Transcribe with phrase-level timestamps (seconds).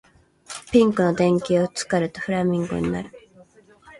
[0.71, 3.11] ピンクの電球をつけるとフラミンゴになる